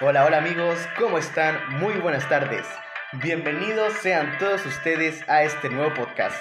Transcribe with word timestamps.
Hola, 0.00 0.24
hola 0.24 0.38
amigos, 0.38 0.78
¿cómo 0.96 1.18
están? 1.18 1.58
Muy 1.70 1.94
buenas 1.94 2.28
tardes. 2.28 2.64
Bienvenidos 3.14 3.92
sean 3.94 4.38
todos 4.38 4.64
ustedes 4.64 5.28
a 5.28 5.42
este 5.42 5.68
nuevo 5.70 5.92
podcast. 5.92 6.36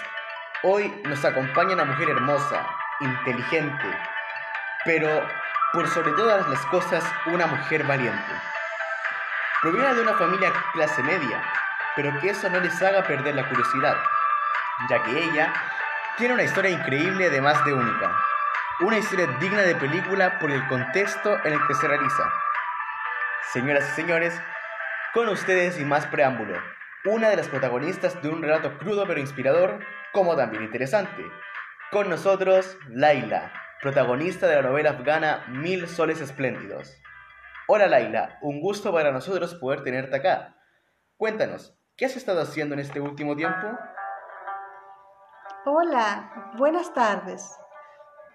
Hoy 0.61 0.93
nos 1.05 1.25
acompaña 1.25 1.73
una 1.73 1.85
mujer 1.85 2.07
hermosa, 2.11 2.67
inteligente, 2.99 3.87
pero 4.85 5.27
por 5.73 5.87
sobre 5.87 6.11
todas 6.11 6.47
las 6.47 6.63
cosas 6.67 7.03
una 7.25 7.47
mujer 7.47 7.83
valiente. 7.85 8.31
Proviene 9.63 9.95
de 9.95 10.01
una 10.01 10.13
familia 10.13 10.53
clase 10.73 11.01
media, 11.01 11.41
pero 11.95 12.11
que 12.19 12.29
eso 12.29 12.47
no 12.51 12.59
les 12.59 12.79
haga 12.83 13.01
perder 13.05 13.33
la 13.33 13.49
curiosidad, 13.49 13.97
ya 14.87 15.01
que 15.01 15.17
ella 15.17 15.51
tiene 16.15 16.35
una 16.35 16.43
historia 16.43 16.69
increíble 16.69 17.25
además 17.25 17.65
de 17.65 17.73
única. 17.73 18.15
Una 18.81 18.99
historia 18.99 19.25
digna 19.39 19.63
de 19.63 19.73
película 19.73 20.37
por 20.37 20.51
el 20.51 20.63
contexto 20.67 21.43
en 21.43 21.53
el 21.53 21.67
que 21.67 21.73
se 21.73 21.87
realiza. 21.87 22.31
Señoras 23.53 23.87
y 23.89 24.01
señores, 24.01 24.37
con 25.13 25.29
ustedes 25.29 25.79
y 25.79 25.85
más 25.85 26.05
preámbulo, 26.07 26.59
una 27.05 27.29
de 27.29 27.37
las 27.37 27.47
protagonistas 27.47 28.21
de 28.21 28.27
un 28.27 28.41
relato 28.41 28.77
crudo 28.77 29.05
pero 29.07 29.21
inspirador, 29.21 29.79
como 30.11 30.35
también 30.35 30.63
interesante. 30.63 31.23
Con 31.89 32.09
nosotros, 32.09 32.77
Laila, 32.89 33.53
protagonista 33.81 34.47
de 34.47 34.57
la 34.57 34.63
novela 34.63 34.89
afgana 34.89 35.45
Mil 35.47 35.87
Soles 35.87 36.19
Espléndidos. 36.19 37.01
Hola 37.69 37.87
Laila, 37.87 38.37
un 38.41 38.59
gusto 38.59 38.91
para 38.91 39.13
nosotros 39.13 39.55
poder 39.55 39.81
tenerte 39.81 40.17
acá. 40.17 40.57
Cuéntanos, 41.15 41.73
¿qué 41.95 42.03
has 42.03 42.17
estado 42.17 42.41
haciendo 42.41 42.73
en 42.73 42.81
este 42.81 42.99
último 42.99 43.37
tiempo? 43.37 43.65
Hola, 45.65 46.51
buenas 46.57 46.93
tardes. 46.93 47.57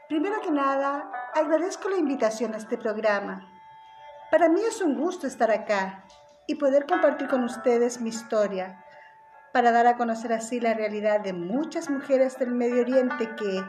Primero 0.08 0.40
que 0.40 0.50
nada, 0.50 1.10
agradezco 1.34 1.90
la 1.90 1.98
invitación 1.98 2.54
a 2.54 2.56
este 2.56 2.78
programa. 2.78 3.51
Para 4.32 4.48
mí 4.48 4.62
es 4.66 4.80
un 4.80 4.98
gusto 4.98 5.26
estar 5.26 5.50
acá 5.50 6.04
y 6.46 6.54
poder 6.54 6.86
compartir 6.86 7.28
con 7.28 7.44
ustedes 7.44 8.00
mi 8.00 8.08
historia, 8.08 8.82
para 9.52 9.72
dar 9.72 9.86
a 9.86 9.98
conocer 9.98 10.32
así 10.32 10.58
la 10.58 10.72
realidad 10.72 11.20
de 11.20 11.34
muchas 11.34 11.90
mujeres 11.90 12.38
del 12.38 12.52
Medio 12.52 12.80
Oriente 12.80 13.28
que 13.36 13.62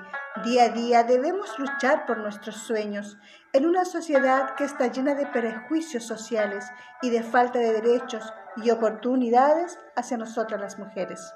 día 0.45 0.64
a 0.64 0.69
día 0.69 1.03
debemos 1.03 1.59
luchar 1.59 2.06
por 2.06 2.17
nuestros 2.19 2.56
sueños 2.56 3.17
en 3.52 3.66
una 3.66 3.84
sociedad 3.84 4.56
que 4.56 4.64
está 4.64 4.88
llena 4.88 5.16
de 5.16 5.25
prejuicios 5.25 6.06
sociales 6.06 6.72
y 7.02 7.09
de 7.09 7.23
falta 7.23 7.59
de 7.59 7.81
derechos 7.81 8.34
y 8.56 8.72
oportunidades 8.72 9.78
hacia 9.97 10.16
nosotras 10.16 10.61
las 10.61 10.80
mujeres. 10.80 11.34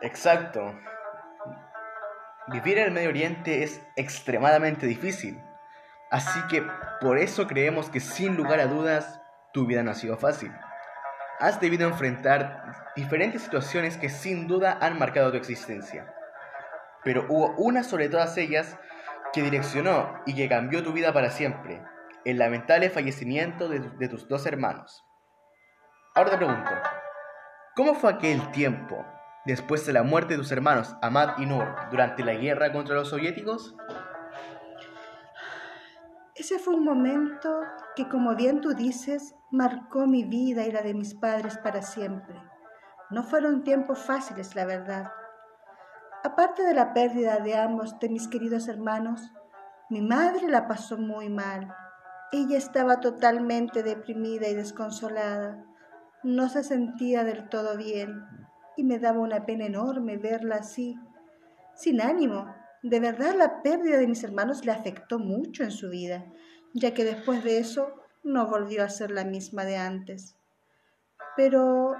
Exacto. 0.00 0.78
Vivir 2.46 2.78
en 2.78 2.84
el 2.84 2.92
Medio 2.92 3.08
Oriente 3.08 3.64
es 3.64 3.80
extremadamente 3.96 4.86
difícil 4.86 5.42
Así 6.12 6.46
que 6.46 6.62
por 7.00 7.18
eso 7.18 7.46
creemos 7.46 7.88
que 7.88 7.98
sin 7.98 8.36
lugar 8.36 8.60
a 8.60 8.66
dudas 8.66 9.22
tu 9.54 9.66
vida 9.66 9.82
no 9.82 9.92
ha 9.92 9.94
sido 9.94 10.18
fácil. 10.18 10.52
Has 11.40 11.58
debido 11.58 11.88
enfrentar 11.88 12.92
diferentes 12.94 13.40
situaciones 13.42 13.96
que 13.96 14.10
sin 14.10 14.46
duda 14.46 14.76
han 14.82 14.98
marcado 14.98 15.30
tu 15.30 15.38
existencia. 15.38 16.14
Pero 17.02 17.24
hubo 17.30 17.54
una 17.56 17.82
sobre 17.82 18.10
todas 18.10 18.36
ellas 18.36 18.76
que 19.32 19.42
direccionó 19.42 20.20
y 20.26 20.34
que 20.34 20.50
cambió 20.50 20.82
tu 20.82 20.92
vida 20.92 21.14
para 21.14 21.30
siempre, 21.30 21.82
el 22.26 22.38
lamentable 22.38 22.90
fallecimiento 22.90 23.70
de, 23.70 24.08
tus 24.08 24.28
dos 24.28 24.44
hermanos. 24.44 25.02
Ahora 26.14 26.32
te 26.32 26.36
pregunto, 26.36 26.70
¿cómo 27.74 27.94
fue 27.94 28.12
aquel 28.12 28.50
tiempo 28.50 29.02
después 29.46 29.86
de 29.86 29.94
la 29.94 30.02
muerte 30.02 30.34
de 30.34 30.38
tus 30.38 30.52
hermanos 30.52 30.94
Ahmad 31.00 31.38
y 31.38 31.46
Nur 31.46 31.74
durante 31.90 32.22
la 32.22 32.34
guerra 32.34 32.70
contra 32.70 32.94
los 32.94 33.08
soviéticos? 33.08 33.74
Ese 36.34 36.58
fue 36.58 36.74
un 36.74 36.84
momento 36.84 37.60
que, 37.94 38.08
como 38.08 38.34
bien 38.34 38.62
tú 38.62 38.72
dices, 38.72 39.34
marcó 39.50 40.06
mi 40.06 40.24
vida 40.24 40.64
y 40.64 40.72
la 40.72 40.80
de 40.80 40.94
mis 40.94 41.14
padres 41.14 41.58
para 41.58 41.82
siempre. 41.82 42.40
No 43.10 43.22
fueron 43.22 43.64
tiempos 43.64 43.98
fáciles, 43.98 44.54
la 44.54 44.64
verdad. 44.64 45.12
Aparte 46.24 46.62
de 46.62 46.72
la 46.72 46.94
pérdida 46.94 47.40
de 47.40 47.56
ambos 47.58 47.98
de 47.98 48.08
mis 48.08 48.28
queridos 48.28 48.68
hermanos, 48.68 49.30
mi 49.90 50.00
madre 50.00 50.48
la 50.48 50.66
pasó 50.66 50.96
muy 50.96 51.28
mal. 51.28 51.74
Ella 52.32 52.56
estaba 52.56 53.00
totalmente 53.00 53.82
deprimida 53.82 54.48
y 54.48 54.54
desconsolada. 54.54 55.62
No 56.22 56.48
se 56.48 56.64
sentía 56.64 57.24
del 57.24 57.50
todo 57.50 57.76
bien 57.76 58.24
y 58.78 58.84
me 58.84 58.98
daba 58.98 59.18
una 59.18 59.44
pena 59.44 59.66
enorme 59.66 60.16
verla 60.16 60.56
así, 60.56 60.98
sin 61.74 62.00
ánimo, 62.00 62.46
de 62.82 62.98
verdad 62.98 63.34
la 63.36 63.62
pérdida 63.62 63.98
de 63.98 64.08
mis 64.08 64.24
hermanos 64.24 64.64
le 64.64 64.72
afectó 64.72 65.18
mucho 65.18 65.62
en 65.62 65.70
su 65.70 65.88
vida, 65.88 66.24
ya 66.74 66.92
que 66.94 67.04
después 67.04 67.44
de 67.44 67.58
eso 67.58 67.94
no 68.24 68.46
volvió 68.46 68.84
a 68.84 68.88
ser 68.88 69.10
la 69.12 69.24
misma 69.24 69.64
de 69.64 69.76
antes. 69.76 70.36
Pero 71.36 71.96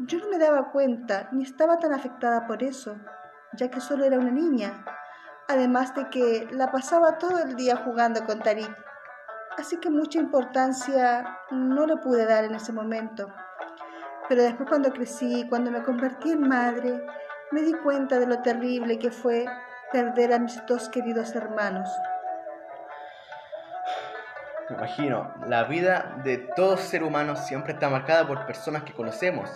yo 0.00 0.18
no 0.18 0.28
me 0.28 0.38
daba 0.38 0.72
cuenta 0.72 1.28
ni 1.32 1.44
estaba 1.44 1.78
tan 1.78 1.92
afectada 1.92 2.46
por 2.46 2.62
eso, 2.64 2.96
ya 3.56 3.70
que 3.70 3.80
solo 3.80 4.04
era 4.04 4.18
una 4.18 4.32
niña, 4.32 4.84
además 5.48 5.94
de 5.94 6.10
que 6.10 6.48
la 6.50 6.72
pasaba 6.72 7.18
todo 7.18 7.38
el 7.38 7.54
día 7.54 7.76
jugando 7.76 8.24
con 8.26 8.40
Tarik. 8.40 8.76
Así 9.56 9.78
que 9.78 9.88
mucha 9.88 10.18
importancia 10.18 11.38
no 11.52 11.86
le 11.86 11.96
pude 11.98 12.26
dar 12.26 12.44
en 12.44 12.56
ese 12.56 12.72
momento. 12.72 13.32
Pero 14.28 14.42
después 14.42 14.68
cuando 14.68 14.92
crecí, 14.92 15.46
cuando 15.48 15.70
me 15.70 15.84
convertí 15.84 16.32
en 16.32 16.48
madre, 16.48 17.06
me 17.52 17.62
di 17.62 17.72
cuenta 17.72 18.18
de 18.18 18.26
lo 18.26 18.42
terrible 18.42 18.98
que 18.98 19.12
fue 19.12 19.46
perder 19.94 20.32
a 20.32 20.40
mis 20.40 20.60
dos 20.66 20.88
queridos 20.88 21.36
hermanos. 21.36 21.88
Me 24.68 24.76
imagino, 24.76 25.32
la 25.46 25.62
vida 25.62 26.16
de 26.24 26.38
todo 26.56 26.76
ser 26.76 27.04
humano 27.04 27.36
siempre 27.36 27.74
está 27.74 27.88
marcada 27.88 28.26
por 28.26 28.44
personas 28.44 28.82
que 28.82 28.92
conocemos 28.92 29.48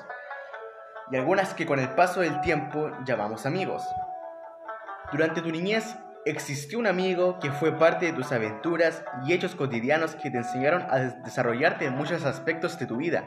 y 1.11 1.17
algunas 1.17 1.55
que 1.55 1.67
con 1.67 1.81
el 1.81 1.89
paso 1.97 2.21
del 2.21 2.41
tiempo 2.41 2.89
llamamos 3.05 3.47
amigos. 3.47 3.83
Durante 5.11 5.43
tu 5.43 5.51
niñez 5.51 5.97
existió 6.25 6.79
un 6.79 6.87
amigo 6.87 7.41
que 7.41 7.51
fue 7.51 7.77
parte 7.77 8.07
de 8.07 8.13
tus 8.13 8.31
aventuras 8.31 9.03
y 9.25 9.33
hechos 9.33 9.57
cotidianos 9.57 10.15
que 10.15 10.31
te 10.31 10.39
enseñaron 10.39 10.83
a 10.89 10.99
desarrollarte 10.99 11.87
en 11.87 11.97
muchos 11.97 12.25
aspectos 12.25 12.79
de 12.79 12.87
tu 12.87 12.99
vida. 12.99 13.25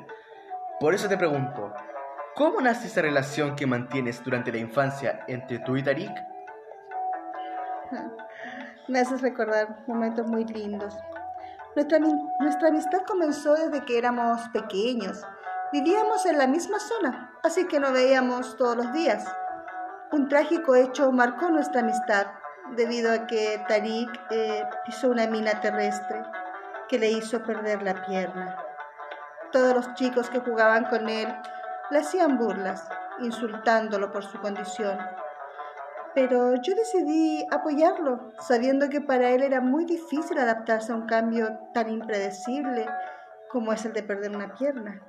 Por 0.80 0.94
eso 0.94 1.10
te 1.10 1.18
pregunto, 1.18 1.74
¿cómo 2.36 2.62
nace 2.62 2.88
esa 2.88 3.02
relación 3.02 3.58
que 3.58 3.68
mantienes 3.68 4.24
durante 4.24 4.54
la 4.54 4.60
infancia 4.60 5.26
entre 5.28 5.60
tú 5.60 5.76
y 5.76 5.84
Tarik? 5.84 6.31
Me 8.88 9.00
haces 9.00 9.22
recordar 9.22 9.84
momentos 9.88 10.28
muy 10.28 10.46
lindos. 10.46 10.98
Nuestra, 11.76 12.00
nuestra 12.00 12.70
amistad 12.70 13.00
comenzó 13.08 13.56
desde 13.56 13.86
que 13.86 13.98
éramos 13.98 14.42
pequeños. 14.50 15.22
Vivíamos 15.72 16.26
en 16.26 16.38
la 16.38 16.48
misma 16.48 16.80
zona, 16.80 17.32
así 17.44 17.68
que 17.68 17.80
nos 17.80 17.94
veíamos 17.94 18.58
todos 18.58 18.76
los 18.76 18.92
días. 18.92 19.26
Un 20.12 20.28
trágico 20.28 20.76
hecho 20.76 21.12
marcó 21.12 21.50
nuestra 21.50 21.82
amistad, 21.82 22.28
debido 22.76 23.14
a 23.14 23.28
que 23.28 23.64
Tariq 23.68 24.10
eh, 24.32 24.64
pisó 24.86 25.10
una 25.10 25.28
mina 25.28 25.62
terrestre 25.62 26.24
que 26.90 27.00
le 27.00 27.10
hizo 27.12 27.42
perder 27.44 27.82
la 27.84 28.06
pierna. 28.06 28.58
Todos 29.54 29.74
los 29.74 29.94
chicos 29.94 30.30
que 30.30 30.40
jugaban 30.40 30.86
con 30.86 31.08
él 31.08 31.34
le 31.90 32.00
hacían 32.00 32.38
burlas, 32.38 32.88
insultándolo 33.20 34.12
por 34.12 34.24
su 34.24 34.40
condición 34.40 34.98
pero 36.14 36.56
yo 36.56 36.76
decidí 36.76 37.46
apoyarlo, 37.52 38.32
sabiendo 38.40 38.90
que 38.90 39.02
para 39.02 39.30
él 39.30 39.44
era 39.44 39.62
muy 39.62 39.86
difícil 39.86 40.38
adaptarse 40.38 40.92
a 40.92 40.96
un 40.96 41.06
cambio 41.06 41.58
tan 41.74 41.90
impredecible 41.90 42.88
como 43.50 43.74
es 43.74 43.86
el 43.86 43.94
de 43.94 44.04
perder 44.04 44.36
una 44.36 44.54
pierna. 44.54 45.02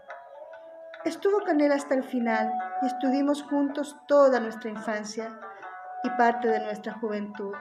Estuvo 1.04 1.40
con 1.40 1.60
él 1.60 1.72
hasta 1.72 1.94
el 1.94 2.04
final 2.04 2.52
y 2.82 2.87
estuvimos 2.87 3.43
juntos 3.43 3.96
toda 4.06 4.38
nuestra 4.38 4.70
infancia 4.70 5.37
y 6.04 6.10
parte 6.10 6.49
de 6.49 6.60
nuestra 6.60 6.93
juventud. 6.94 7.52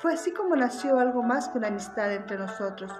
Fue 0.00 0.14
así 0.14 0.32
como 0.32 0.54
nació 0.54 0.98
algo 0.98 1.22
más 1.22 1.48
que 1.48 1.58
una 1.58 1.68
amistad 1.68 2.12
entre 2.12 2.38
nosotros. 2.38 2.92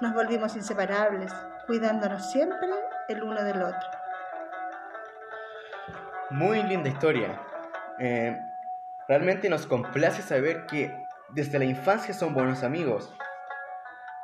Nos 0.00 0.14
volvimos 0.14 0.54
inseparables, 0.54 1.32
cuidándonos 1.66 2.30
siempre 2.30 2.70
el 3.08 3.22
uno 3.22 3.42
del 3.42 3.62
otro. 3.62 3.88
Muy 6.30 6.62
linda 6.62 6.88
historia. 6.88 7.40
Eh, 7.98 8.38
Realmente 9.10 9.50
nos 9.50 9.66
complace 9.66 10.22
saber 10.22 10.66
que 10.66 10.96
desde 11.30 11.58
la 11.58 11.64
infancia 11.64 12.14
son 12.14 12.32
buenos 12.32 12.62
amigos. 12.62 13.12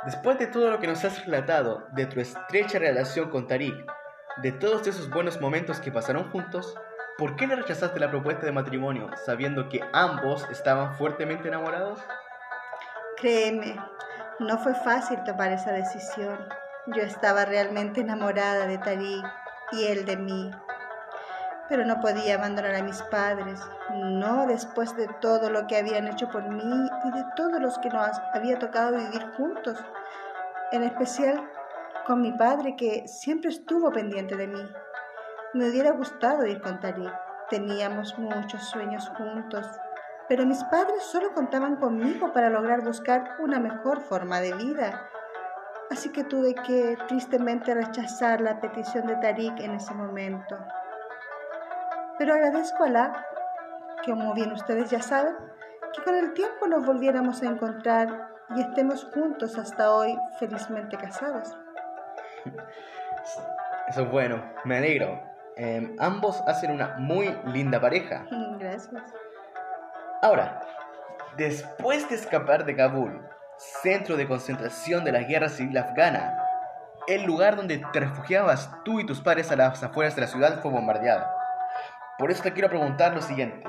Después 0.04 0.38
de 0.38 0.46
todo 0.46 0.70
lo 0.70 0.78
que 0.78 0.86
nos 0.86 1.04
has 1.04 1.24
relatado, 1.24 1.88
de 1.90 2.06
tu 2.06 2.20
estrecha 2.20 2.78
relación 2.78 3.28
con 3.30 3.48
Tarik, 3.48 3.74
de 4.44 4.52
todos 4.52 4.86
esos 4.86 5.10
buenos 5.10 5.40
momentos 5.40 5.80
que 5.80 5.90
pasaron 5.90 6.30
juntos, 6.30 6.72
¿por 7.18 7.34
qué 7.34 7.48
le 7.48 7.56
rechazaste 7.56 7.98
la 7.98 8.12
propuesta 8.12 8.46
de 8.46 8.52
matrimonio 8.52 9.10
sabiendo 9.24 9.68
que 9.68 9.80
ambos 9.92 10.48
estaban 10.52 10.94
fuertemente 10.94 11.48
enamorados? 11.48 11.98
Créeme, 13.16 13.74
no 14.38 14.56
fue 14.58 14.76
fácil 14.76 15.18
tomar 15.24 15.50
esa 15.50 15.72
decisión. 15.72 16.38
Yo 16.94 17.02
estaba 17.02 17.44
realmente 17.44 18.02
enamorada 18.02 18.68
de 18.68 18.78
Tarik 18.78 19.26
y 19.72 19.86
él 19.86 20.04
de 20.04 20.16
mí 20.16 20.52
pero 21.68 21.84
no 21.84 22.00
podía 22.00 22.36
abandonar 22.36 22.74
a 22.74 22.82
mis 22.82 23.02
padres, 23.04 23.60
no 23.94 24.46
después 24.46 24.96
de 24.96 25.08
todo 25.20 25.50
lo 25.50 25.66
que 25.66 25.76
habían 25.76 26.06
hecho 26.08 26.28
por 26.28 26.48
mí 26.48 26.88
y 27.04 27.10
de 27.10 27.24
todos 27.36 27.60
los 27.60 27.78
que 27.78 27.90
nos 27.90 28.20
había 28.34 28.58
tocado 28.58 28.96
vivir 28.96 29.26
juntos, 29.36 29.78
en 30.72 30.82
especial 30.82 31.48
con 32.06 32.20
mi 32.20 32.32
padre 32.32 32.76
que 32.76 33.08
siempre 33.08 33.50
estuvo 33.50 33.90
pendiente 33.90 34.36
de 34.36 34.46
mí. 34.46 34.62
Me 35.54 35.68
hubiera 35.68 35.90
gustado 35.92 36.46
ir 36.46 36.60
con 36.60 36.80
Tariq. 36.80 37.12
Teníamos 37.50 38.18
muchos 38.18 38.62
sueños 38.68 39.08
juntos, 39.16 39.66
pero 40.28 40.44
mis 40.44 40.62
padres 40.64 41.02
solo 41.02 41.32
contaban 41.34 41.76
conmigo 41.76 42.32
para 42.32 42.50
lograr 42.50 42.82
buscar 42.82 43.36
una 43.38 43.60
mejor 43.60 44.00
forma 44.00 44.40
de 44.40 44.52
vida. 44.54 45.08
Así 45.90 46.10
que 46.10 46.24
tuve 46.24 46.54
que 46.54 46.98
tristemente 47.06 47.72
rechazar 47.74 48.40
la 48.40 48.60
petición 48.60 49.06
de 49.06 49.16
Tariq 49.16 49.60
en 49.60 49.72
ese 49.72 49.94
momento. 49.94 50.56
Pero 52.18 52.34
agradezco 52.34 52.84
a 52.84 53.24
que 54.02 54.12
como 54.12 54.34
bien 54.34 54.52
ustedes 54.52 54.90
ya 54.90 55.02
saben, 55.02 55.34
que 55.94 56.02
con 56.02 56.14
el 56.14 56.32
tiempo 56.32 56.66
nos 56.66 56.84
volviéramos 56.86 57.42
a 57.42 57.46
encontrar 57.46 58.28
y 58.54 58.60
estemos 58.60 59.04
juntos 59.12 59.58
hasta 59.58 59.92
hoy 59.92 60.18
felizmente 60.38 60.96
casados. 60.96 61.56
Eso 63.88 64.02
es 64.02 64.10
bueno, 64.10 64.42
me 64.64 64.78
alegro. 64.78 65.20
Em, 65.56 65.96
ambos 65.98 66.42
hacen 66.46 66.70
una 66.70 66.96
muy 66.98 67.34
linda 67.46 67.80
pareja. 67.80 68.26
Gracias. 68.58 69.02
Ahora, 70.22 70.60
después 71.36 72.08
de 72.08 72.16
escapar 72.16 72.64
de 72.64 72.76
Kabul, 72.76 73.26
centro 73.56 74.16
de 74.16 74.26
concentración 74.26 75.04
de 75.04 75.12
la 75.12 75.20
guerra 75.20 75.48
civil 75.48 75.76
afgana, 75.78 76.36
el 77.06 77.24
lugar 77.24 77.56
donde 77.56 77.78
te 77.92 78.00
refugiabas 78.00 78.70
tú 78.84 79.00
y 79.00 79.06
tus 79.06 79.20
padres 79.20 79.50
a 79.52 79.56
las 79.56 79.82
afueras 79.82 80.14
de 80.14 80.22
la 80.22 80.26
ciudad 80.26 80.60
fue 80.60 80.70
bombardeado. 80.70 81.35
Por 82.18 82.30
eso 82.30 82.42
te 82.42 82.54
quiero 82.54 82.70
preguntar 82.70 83.14
lo 83.14 83.20
siguiente. 83.20 83.68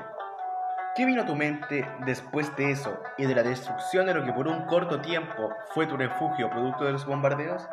¿Qué 0.96 1.04
vino 1.04 1.22
a 1.22 1.26
tu 1.26 1.36
mente 1.36 1.86
después 2.06 2.56
de 2.56 2.70
eso 2.70 2.98
y 3.18 3.26
de 3.26 3.34
la 3.34 3.42
destrucción 3.42 4.06
de 4.06 4.14
lo 4.14 4.24
que 4.24 4.32
por 4.32 4.48
un 4.48 4.64
corto 4.64 5.02
tiempo 5.02 5.50
fue 5.74 5.86
tu 5.86 5.98
refugio 5.98 6.48
producto 6.48 6.84
de 6.84 6.92
los 6.92 7.04
bombardeos? 7.04 7.68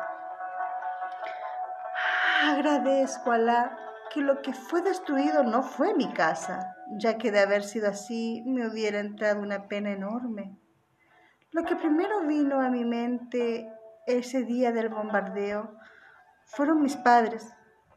Agradezco 2.44 3.32
a 3.32 3.36
Allah 3.36 3.78
que 4.12 4.20
lo 4.20 4.42
que 4.42 4.52
fue 4.52 4.82
destruido 4.82 5.44
no 5.44 5.62
fue 5.62 5.94
mi 5.94 6.12
casa, 6.12 6.76
ya 6.98 7.16
que 7.16 7.32
de 7.32 7.40
haber 7.40 7.64
sido 7.64 7.88
así 7.88 8.44
me 8.46 8.68
hubiera 8.68 9.00
entrado 9.00 9.40
una 9.40 9.68
pena 9.68 9.92
enorme. 9.92 10.58
Lo 11.52 11.64
que 11.64 11.74
primero 11.74 12.26
vino 12.26 12.60
a 12.60 12.68
mi 12.68 12.84
mente 12.84 13.72
ese 14.06 14.42
día 14.42 14.72
del 14.72 14.90
bombardeo 14.90 15.74
fueron 16.44 16.82
mis 16.82 16.96
padres, 16.96 17.50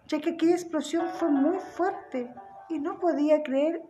ya 0.07 0.19
que 0.19 0.31
aquella 0.31 0.55
explosión 0.55 1.09
fue 1.09 1.29
muy 1.29 1.59
fuerte 1.59 2.33
y 2.69 2.79
no 2.79 2.99
podía 2.99 3.43
creer 3.43 3.81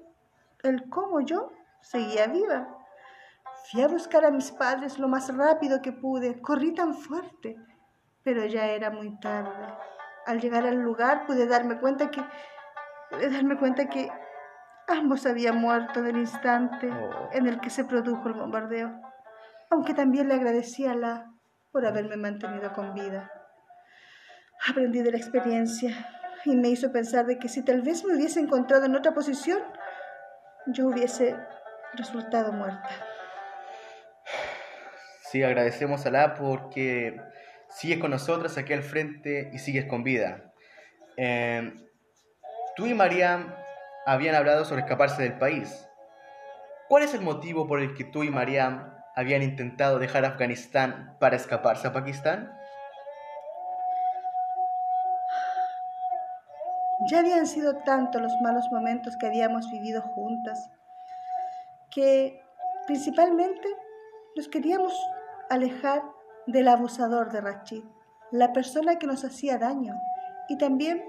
el 0.64 0.90
cómo 0.90 1.22
yo 1.22 1.52
seguía 1.82 2.28
viva. 2.28 2.76
Fui 3.70 3.82
a 3.82 3.88
buscar 3.88 4.26
a 4.26 4.32
mis 4.32 4.52
padres 4.52 4.98
lo 5.00 5.08
más 5.08 5.36
rápido 5.36 5.82
que 5.82 5.92
pude, 5.92 6.42
corrí 6.42 6.74
tan 6.74 6.94
fuerte, 6.94 7.58
pero 8.24 8.46
ya 8.46 8.68
era 8.68 8.90
muy 8.90 9.20
tarde. 9.20 9.74
Al 10.26 10.40
llegar 10.40 10.66
al 10.66 10.78
lugar 10.78 11.26
pude 11.26 11.46
darme 11.46 11.80
cuenta 11.80 12.10
que 12.10 12.24
pude 13.10 13.30
darme 13.30 13.58
cuenta 13.58 13.90
que 13.90 14.10
ambos 14.88 15.26
habían 15.26 15.60
muerto 15.60 16.00
en 16.00 16.08
el 16.08 16.18
instante 16.18 16.90
Oh. 16.92 17.30
en 17.32 17.48
el 17.48 17.60
que 17.60 17.70
se 17.70 17.86
produjo 17.86 18.28
el 18.28 18.34
bombardeo, 18.34 19.02
aunque 19.70 19.94
también 19.94 20.28
le 20.28 20.36
agradecí 20.36 20.86
a 20.86 20.96
la 20.96 21.32
por 21.72 21.86
haberme 21.86 22.18
mantenido 22.18 22.74
con 22.74 22.94
vida. 22.94 23.32
Aprendí 24.68 25.02
de 25.02 25.12
la 25.12 25.18
experiencia 25.18 26.19
y 26.46 26.56
me 26.56 26.70
hizo 26.70 26.92
pensar 26.92 27.26
de 27.26 27.38
que 27.38 27.50
si 27.50 27.64
tal 27.64 27.82
vez 27.82 28.04
me 28.06 28.16
hubiese 28.16 28.40
encontrado 28.40 28.86
en 28.86 28.96
otra 28.96 29.14
posición, 29.14 29.60
yo 30.68 30.88
hubiese 30.88 31.36
resultado 31.94 32.52
muerta. 32.52 32.90
Sí, 35.24 35.44
agradecemos 35.44 36.06
a 36.06 36.12
la 36.12 36.34
porque 36.36 37.22
sigues 37.70 38.00
con 38.00 38.12
nosotros 38.12 38.58
aquí 38.58 38.74
al 38.74 38.84
frente 38.84 39.52
y 39.54 39.60
sigues 39.60 39.86
con 39.86 40.04
vida. 40.04 40.54
Eh, 41.18 41.74
tú 42.76 42.88
y 42.88 42.94
Mariam 42.94 43.54
habían 44.06 44.36
hablado 44.36 44.66
sobre 44.66 44.82
escaparse 44.82 45.22
del 45.22 45.38
país. 45.38 45.88
¿Cuál 46.88 47.04
es 47.04 47.14
el 47.14 47.22
motivo 47.22 47.68
por 47.68 47.80
el 47.80 47.94
que 47.94 48.04
tú 48.04 48.24
y 48.24 48.32
Mariam 48.32 48.92
habían 49.16 49.44
intentado 49.44 50.00
dejar 50.00 50.26
Afganistán 50.26 51.16
para 51.20 51.36
escaparse 51.36 51.88
a 51.88 51.94
Pakistán? 51.94 52.59
Ya 57.08 57.20
habían 57.20 57.48
sido 57.48 57.78
tantos 57.78 58.22
los 58.22 58.34
malos 58.42 58.66
momentos 58.72 59.16
que 59.16 59.28
habíamos 59.28 59.72
vivido 59.72 60.02
juntas, 60.02 60.70
que 61.92 62.42
principalmente 62.88 63.68
nos 64.36 64.50
queríamos 64.50 64.94
alejar 65.50 66.04
del 66.46 66.68
abusador 66.68 67.32
de 67.32 67.42
Rachid, 67.42 67.84
la 68.32 68.52
persona 68.52 69.00
que 69.00 69.08
nos 69.08 69.24
hacía 69.24 69.58
daño, 69.58 69.94
y 70.50 70.58
también 70.58 71.04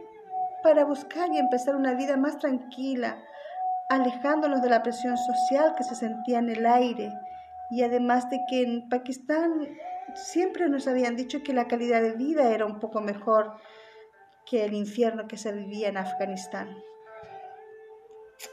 para 0.63 0.85
buscar 0.85 1.33
y 1.33 1.39
empezar 1.39 1.75
una 1.75 1.95
vida 1.95 2.17
más 2.17 2.39
tranquila, 2.39 3.19
alejándonos 3.89 4.63
de 4.63 4.71
la 4.71 4.83
presión 4.83 5.17
social 5.17 5.75
que 5.75 5.83
se 5.83 5.97
sentía 5.97 6.39
en 6.39 6.51
el 6.51 6.67
aire, 6.67 7.13
y 7.71 7.83
además 7.83 8.31
de 8.31 8.41
que 8.49 8.63
en 8.63 8.89
Pakistán 8.89 9.67
siempre 10.15 10.69
nos 10.69 10.87
habían 10.87 11.17
dicho 11.17 11.43
que 11.43 11.53
la 11.53 11.67
calidad 11.67 12.03
de 12.03 12.13
vida 12.13 12.51
era 12.51 12.67
un 12.67 12.79
poco 12.79 13.01
mejor 13.01 13.57
que 14.51 14.65
el 14.65 14.75
infierno 14.75 15.29
que 15.29 15.37
se 15.37 15.53
vivía 15.53 15.89
en 15.89 15.97
Afganistán. 15.97 16.77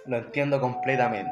Lo 0.06 0.18
entiendo 0.18 0.62
completamente. 0.62 1.32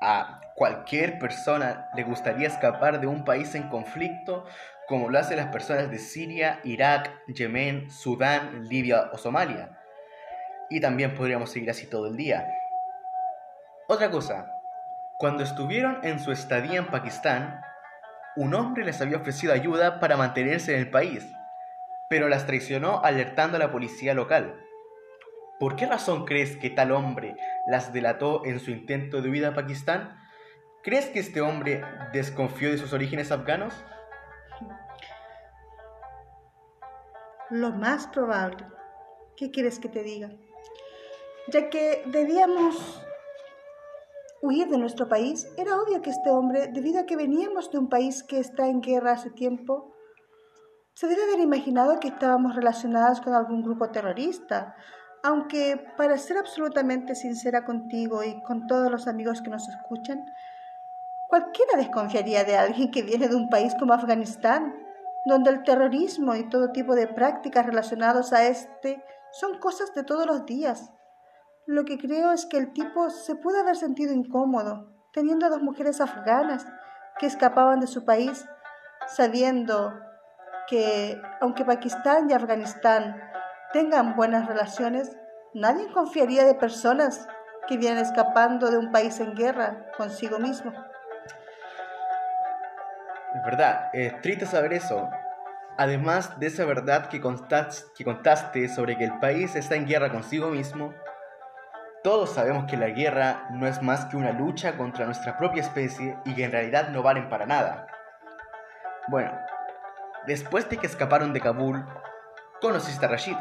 A 0.00 0.40
cualquier 0.56 1.18
persona 1.18 1.90
le 1.94 2.02
gustaría 2.02 2.48
escapar 2.48 3.00
de 3.00 3.06
un 3.06 3.24
país 3.24 3.54
en 3.54 3.68
conflicto 3.68 4.46
como 4.88 5.10
lo 5.10 5.18
hacen 5.18 5.36
las 5.36 5.48
personas 5.48 5.90
de 5.90 5.98
Siria, 5.98 6.60
Irak, 6.64 7.10
Yemen, 7.28 7.90
Sudán, 7.90 8.68
Libia 8.68 9.10
o 9.12 9.18
Somalia. 9.18 9.78
Y 10.70 10.80
también 10.80 11.14
podríamos 11.14 11.50
seguir 11.50 11.70
así 11.70 11.86
todo 11.86 12.06
el 12.06 12.16
día. 12.16 12.48
Otra 13.86 14.10
cosa, 14.10 14.50
cuando 15.18 15.42
estuvieron 15.42 15.98
en 16.02 16.20
su 16.20 16.32
estadía 16.32 16.78
en 16.78 16.86
Pakistán, 16.86 17.60
un 18.34 18.54
hombre 18.54 18.84
les 18.84 19.00
había 19.02 19.18
ofrecido 19.18 19.52
ayuda 19.52 20.00
para 20.00 20.16
mantenerse 20.16 20.74
en 20.74 20.80
el 20.80 20.90
país, 20.90 21.32
pero 22.12 22.28
las 22.28 22.44
traicionó 22.44 23.00
alertando 23.02 23.56
a 23.56 23.58
la 23.58 23.72
policía 23.72 24.12
local. 24.12 24.62
¿Por 25.58 25.76
qué 25.76 25.86
razón 25.86 26.26
crees 26.26 26.58
que 26.58 26.68
tal 26.68 26.92
hombre 26.92 27.36
las 27.66 27.94
delató 27.94 28.44
en 28.44 28.60
su 28.60 28.70
intento 28.70 29.22
de 29.22 29.30
huida 29.30 29.48
a 29.48 29.54
Pakistán? 29.54 30.20
¿Crees 30.82 31.06
que 31.06 31.20
este 31.20 31.40
hombre 31.40 31.82
desconfió 32.12 32.70
de 32.70 32.76
sus 32.76 32.92
orígenes 32.92 33.32
afganos? 33.32 33.82
Lo 37.48 37.70
más 37.70 38.06
probable. 38.08 38.66
¿Qué 39.34 39.50
quieres 39.50 39.78
que 39.78 39.88
te 39.88 40.02
diga? 40.02 40.32
Ya 41.48 41.70
que 41.70 42.02
debíamos 42.08 43.02
huir 44.42 44.68
de 44.68 44.76
nuestro 44.76 45.08
país, 45.08 45.48
era 45.56 45.80
obvio 45.80 46.02
que 46.02 46.10
este 46.10 46.28
hombre, 46.28 46.66
debido 46.66 47.00
a 47.00 47.06
que 47.06 47.16
veníamos 47.16 47.70
de 47.70 47.78
un 47.78 47.88
país 47.88 48.22
que 48.22 48.38
está 48.38 48.66
en 48.66 48.82
guerra 48.82 49.12
hace 49.12 49.30
tiempo, 49.30 49.91
se 50.94 51.06
debe 51.06 51.22
haber 51.24 51.40
imaginado 51.40 51.98
que 52.00 52.08
estábamos 52.08 52.54
relacionados 52.54 53.20
con 53.20 53.34
algún 53.34 53.62
grupo 53.62 53.90
terrorista, 53.90 54.74
aunque 55.22 55.82
para 55.96 56.18
ser 56.18 56.36
absolutamente 56.38 57.14
sincera 57.14 57.64
contigo 57.64 58.22
y 58.24 58.42
con 58.42 58.66
todos 58.66 58.90
los 58.90 59.06
amigos 59.06 59.40
que 59.40 59.50
nos 59.50 59.68
escuchan, 59.68 60.24
cualquiera 61.28 61.76
desconfiaría 61.76 62.44
de 62.44 62.56
alguien 62.56 62.90
que 62.90 63.02
viene 63.02 63.28
de 63.28 63.36
un 63.36 63.48
país 63.48 63.74
como 63.78 63.94
Afganistán, 63.94 64.74
donde 65.24 65.50
el 65.50 65.62
terrorismo 65.62 66.34
y 66.34 66.48
todo 66.48 66.72
tipo 66.72 66.94
de 66.94 67.06
prácticas 67.06 67.64
relacionadas 67.64 68.32
a 68.32 68.46
este 68.46 69.02
son 69.30 69.58
cosas 69.58 69.94
de 69.94 70.02
todos 70.02 70.26
los 70.26 70.44
días. 70.44 70.90
Lo 71.66 71.84
que 71.84 71.96
creo 71.96 72.32
es 72.32 72.44
que 72.44 72.58
el 72.58 72.72
tipo 72.72 73.08
se 73.08 73.36
pudo 73.36 73.60
haber 73.60 73.76
sentido 73.76 74.12
incómodo 74.12 74.92
teniendo 75.12 75.46
a 75.46 75.50
dos 75.50 75.62
mujeres 75.62 76.00
afganas 76.00 76.66
que 77.18 77.26
escapaban 77.26 77.80
de 77.80 77.86
su 77.86 78.04
país, 78.04 78.46
sabiendo 79.06 79.92
que 80.68 81.20
aunque 81.40 81.64
Pakistán 81.64 82.28
y 82.30 82.32
Afganistán 82.32 83.20
tengan 83.72 84.16
buenas 84.16 84.46
relaciones, 84.46 85.16
nadie 85.54 85.90
confiaría 85.92 86.44
de 86.44 86.54
personas 86.54 87.26
que 87.66 87.76
vienen 87.76 87.98
escapando 87.98 88.70
de 88.70 88.78
un 88.78 88.92
país 88.92 89.18
en 89.20 89.34
guerra 89.34 89.86
consigo 89.96 90.38
mismo. 90.38 90.72
Es 93.34 93.44
verdad, 93.44 93.90
es 93.92 94.20
triste 94.20 94.46
saber 94.46 94.72
eso. 94.72 95.08
Además 95.78 96.38
de 96.38 96.48
esa 96.48 96.64
verdad 96.66 97.06
que, 97.08 97.18
que 97.18 98.04
contaste 98.04 98.68
sobre 98.68 98.98
que 98.98 99.04
el 99.04 99.18
país 99.20 99.56
está 99.56 99.74
en 99.74 99.86
guerra 99.86 100.10
consigo 100.10 100.48
mismo, 100.48 100.92
todos 102.02 102.34
sabemos 102.34 102.64
que 102.64 102.76
la 102.76 102.88
guerra 102.88 103.46
no 103.52 103.66
es 103.66 103.80
más 103.80 104.06
que 104.06 104.16
una 104.16 104.32
lucha 104.32 104.76
contra 104.76 105.06
nuestra 105.06 105.38
propia 105.38 105.62
especie 105.62 106.18
y 106.24 106.34
que 106.34 106.44
en 106.44 106.50
realidad 106.50 106.88
no 106.88 107.02
valen 107.02 107.28
para 107.28 107.46
nada. 107.46 107.86
Bueno, 109.08 109.32
después 110.26 110.68
de 110.68 110.76
que 110.78 110.86
escaparon 110.86 111.32
de 111.32 111.40
Kabul, 111.40 111.84
conociste 112.60 113.06
a 113.06 113.08
Rashid, 113.08 113.36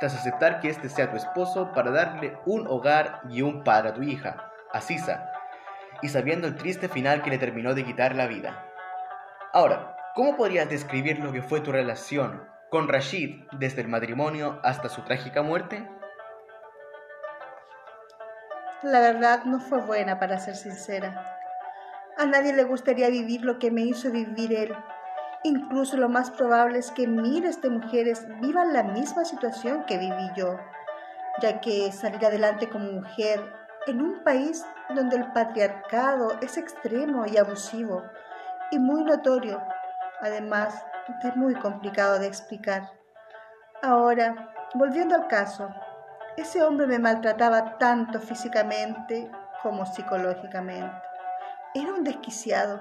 tras 0.00 0.14
aceptar 0.14 0.60
que 0.60 0.68
este 0.68 0.88
sea 0.88 1.10
tu 1.10 1.16
esposo 1.16 1.72
para 1.72 1.90
darle 1.90 2.36
un 2.46 2.66
hogar 2.66 3.20
y 3.28 3.42
un 3.42 3.62
padre 3.62 3.90
a 3.90 3.94
tu 3.94 4.02
hija, 4.02 4.50
Asisa, 4.72 5.30
y 6.02 6.08
sabiendo 6.08 6.46
el 6.46 6.56
triste 6.56 6.88
final 6.88 7.22
que 7.22 7.30
le 7.30 7.38
terminó 7.38 7.74
de 7.74 7.84
quitar 7.84 8.16
la 8.16 8.26
vida. 8.26 8.66
Ahora, 9.52 9.92
¿Cómo 10.14 10.36
podrías 10.36 10.68
describir 10.68 11.20
lo 11.20 11.32
que 11.32 11.40
fue 11.40 11.62
tu 11.62 11.72
relación 11.72 12.46
con 12.68 12.86
Rashid 12.86 13.44
desde 13.52 13.80
el 13.80 13.88
matrimonio 13.88 14.60
hasta 14.62 14.90
su 14.90 15.00
trágica 15.00 15.40
muerte? 15.40 15.88
La 18.82 19.00
verdad 19.00 19.44
no 19.44 19.58
fue 19.58 19.80
buena, 19.80 20.18
para 20.18 20.38
ser 20.38 20.54
sincera. 20.54 21.38
A 22.18 22.26
nadie 22.26 22.52
le 22.52 22.64
gustaría 22.64 23.08
vivir 23.08 23.40
lo 23.40 23.58
que 23.58 23.70
me 23.70 23.80
hizo 23.80 24.10
vivir 24.10 24.52
él. 24.52 24.76
Incluso 25.44 25.96
lo 25.96 26.08
más 26.08 26.30
probable 26.30 26.78
es 26.78 26.92
que 26.92 27.08
miles 27.08 27.60
de 27.60 27.70
mujeres 27.70 28.26
vivan 28.40 28.72
la 28.72 28.84
misma 28.84 29.24
situación 29.24 29.84
que 29.86 29.98
viví 29.98 30.30
yo, 30.36 30.56
ya 31.40 31.60
que 31.60 31.90
salir 31.90 32.24
adelante 32.24 32.68
como 32.68 32.92
mujer 32.92 33.40
en 33.86 34.00
un 34.00 34.22
país 34.22 34.64
donde 34.94 35.16
el 35.16 35.32
patriarcado 35.32 36.38
es 36.40 36.56
extremo 36.56 37.26
y 37.26 37.38
abusivo 37.38 38.04
y 38.70 38.78
muy 38.78 39.02
notorio, 39.02 39.60
además 40.20 40.84
es 41.24 41.36
muy 41.36 41.54
complicado 41.56 42.20
de 42.20 42.28
explicar. 42.28 42.92
Ahora, 43.82 44.54
volviendo 44.74 45.16
al 45.16 45.26
caso, 45.26 45.68
ese 46.36 46.62
hombre 46.62 46.86
me 46.86 47.00
maltrataba 47.00 47.78
tanto 47.78 48.20
físicamente 48.20 49.30
como 49.62 49.84
psicológicamente. 49.86 50.94
Era 51.74 51.92
un 51.92 52.04
desquiciado, 52.04 52.80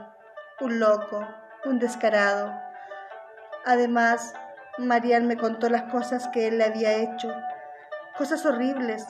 un 0.60 0.80
loco, 0.80 1.28
un 1.66 1.80
descarado. 1.80 2.54
Además, 3.66 4.34
Marian 4.78 5.28
me 5.28 5.38
contó 5.38 5.70
las 5.70 5.84
cosas 5.92 6.28
que 6.30 6.48
él 6.48 6.58
le 6.58 6.66
había 6.66 6.94
hecho, 6.94 7.34
cosas 8.18 8.46
horribles 8.46 9.06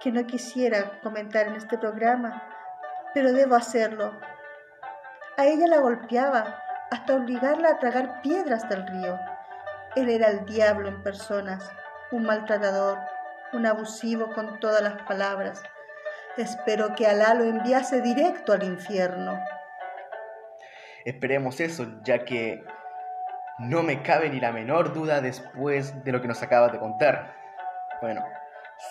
que 0.00 0.10
no 0.10 0.26
quisiera 0.26 0.98
comentar 1.02 1.46
en 1.46 1.54
este 1.54 1.78
programa, 1.78 2.42
pero 3.14 3.32
debo 3.32 3.54
hacerlo. 3.54 4.18
A 5.36 5.46
ella 5.46 5.66
la 5.68 5.78
golpeaba 5.78 6.58
hasta 6.90 7.14
obligarla 7.14 7.70
a 7.70 7.78
tragar 7.78 8.20
piedras 8.20 8.68
del 8.68 8.86
río. 8.86 9.18
Él 9.94 10.08
era 10.08 10.28
el 10.28 10.44
diablo 10.44 10.88
en 10.88 11.02
personas, 11.02 11.70
un 12.10 12.24
maltratador, 12.24 12.98
un 13.52 13.66
abusivo 13.66 14.32
con 14.32 14.58
todas 14.60 14.82
las 14.82 15.02
palabras. 15.02 15.62
Espero 16.36 16.94
que 16.94 17.06
Alá 17.06 17.34
lo 17.34 17.44
enviase 17.44 18.00
directo 18.00 18.52
al 18.52 18.62
infierno. 18.62 19.38
Esperemos 21.04 21.60
eso, 21.60 21.86
ya 22.04 22.24
que 22.24 22.64
no 23.58 23.82
me 23.82 24.02
cabe 24.02 24.30
ni 24.30 24.40
la 24.40 24.52
menor 24.52 24.92
duda 24.92 25.20
después 25.20 26.04
de 26.04 26.12
lo 26.12 26.20
que 26.20 26.28
nos 26.28 26.42
acabas 26.42 26.72
de 26.72 26.78
contar. 26.78 27.34
Bueno, 28.00 28.24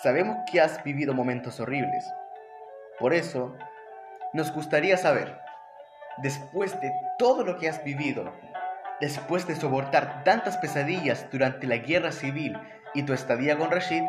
sabemos 0.02 0.38
que 0.50 0.60
has 0.60 0.82
vivido 0.84 1.14
momentos 1.14 1.58
horribles. 1.60 2.04
Por 2.98 3.14
eso, 3.14 3.56
nos 4.32 4.52
gustaría 4.52 4.96
saber, 4.96 5.38
después 6.18 6.78
de 6.80 6.92
todo 7.18 7.44
lo 7.44 7.58
que 7.58 7.68
has 7.68 7.82
vivido, 7.82 8.32
después 9.00 9.46
de 9.46 9.56
soportar 9.56 10.22
tantas 10.24 10.58
pesadillas 10.58 11.28
durante 11.30 11.66
la 11.66 11.76
guerra 11.76 12.12
civil 12.12 12.58
y 12.94 13.02
tu 13.04 13.12
estadía 13.12 13.56
con 13.56 13.70
Rashid, 13.70 14.04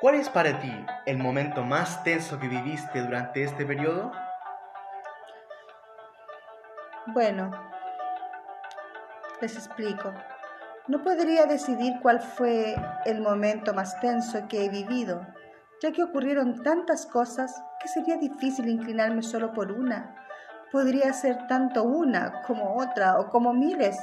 ¿cuál 0.00 0.14
es 0.14 0.28
para 0.28 0.58
ti 0.60 0.86
el 1.06 1.18
momento 1.18 1.64
más 1.64 2.02
tenso 2.04 2.38
que 2.38 2.48
viviste 2.48 3.00
durante 3.00 3.42
este 3.42 3.66
periodo? 3.66 4.12
Bueno, 7.06 7.50
les 9.40 9.56
explico. 9.56 10.12
No 10.86 11.02
podría 11.02 11.46
decidir 11.46 11.94
cuál 12.00 12.20
fue 12.20 12.76
el 13.04 13.20
momento 13.20 13.74
más 13.74 13.98
tenso 13.98 14.46
que 14.46 14.64
he 14.64 14.68
vivido, 14.68 15.26
ya 15.82 15.90
que 15.90 16.04
ocurrieron 16.04 16.62
tantas 16.62 17.06
cosas 17.06 17.60
que 17.80 17.88
sería 17.88 18.18
difícil 18.18 18.68
inclinarme 18.68 19.22
solo 19.22 19.52
por 19.52 19.72
una. 19.72 20.14
Podría 20.70 21.12
ser 21.12 21.48
tanto 21.48 21.82
una 21.82 22.42
como 22.42 22.76
otra 22.76 23.18
o 23.18 23.30
como 23.30 23.52
miles. 23.52 23.98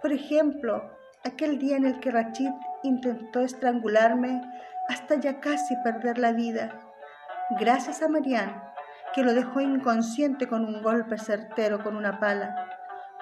Por 0.00 0.12
ejemplo, 0.12 0.96
aquel 1.24 1.58
día 1.58 1.76
en 1.76 1.86
el 1.86 1.98
que 1.98 2.12
Rachid 2.12 2.52
intentó 2.84 3.40
estrangularme 3.40 4.42
hasta 4.88 5.16
ya 5.16 5.40
casi 5.40 5.74
perder 5.82 6.18
la 6.18 6.30
vida. 6.30 6.78
Gracias 7.58 8.00
a 8.00 8.08
Marianne, 8.08 8.54
que 9.14 9.22
lo 9.22 9.34
dejó 9.34 9.60
inconsciente 9.60 10.48
con 10.48 10.64
un 10.64 10.82
golpe 10.82 11.18
certero 11.18 11.82
con 11.82 11.96
una 11.96 12.18
pala. 12.18 12.68